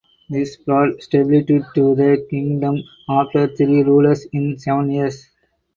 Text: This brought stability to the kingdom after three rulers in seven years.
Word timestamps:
This 0.31 0.57
brought 0.57 0.99
stability 1.03 1.59
to 1.75 1.93
the 1.93 2.25
kingdom 2.27 2.79
after 3.07 3.45
three 3.55 3.83
rulers 3.83 4.25
in 4.33 4.57
seven 4.57 4.89
years. 4.89 5.29